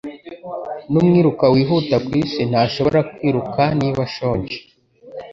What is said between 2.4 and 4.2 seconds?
ntashobora kwiruka niba